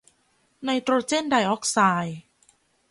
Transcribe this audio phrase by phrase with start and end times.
[0.63, 2.19] ไนโตรเจนไดออกไซด์